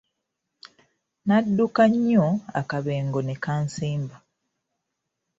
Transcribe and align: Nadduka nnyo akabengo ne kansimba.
Nadduka 1.27 1.83
nnyo 1.91 2.25
akabengo 2.59 3.19
ne 3.23 3.35
kansimba. 3.43 4.17